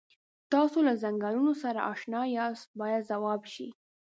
تاسو 0.51 0.77
له 0.87 0.93
څنګلونو 1.03 1.53
سره 1.63 1.79
اشنا 1.93 2.21
یاست 2.37 2.67
باید 2.79 3.07
ځواب 3.11 3.41
شي. 3.53 3.67